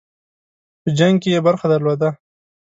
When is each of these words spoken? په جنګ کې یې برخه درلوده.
په 0.81 0.89
جنګ 0.97 1.15
کې 1.21 1.29
یې 1.35 1.39
برخه 1.47 1.65
درلوده. 1.71 2.09